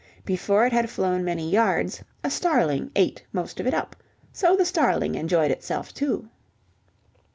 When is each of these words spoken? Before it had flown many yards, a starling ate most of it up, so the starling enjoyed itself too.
Before 0.25 0.65
it 0.65 0.73
had 0.73 0.89
flown 0.89 1.23
many 1.23 1.47
yards, 1.47 2.03
a 2.23 2.31
starling 2.31 2.89
ate 2.95 3.23
most 3.31 3.59
of 3.59 3.67
it 3.67 3.73
up, 3.75 3.95
so 4.33 4.55
the 4.55 4.65
starling 4.65 5.13
enjoyed 5.13 5.51
itself 5.51 5.93
too. 5.93 6.27